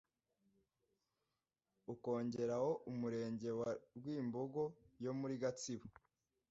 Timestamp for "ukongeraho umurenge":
1.93-3.49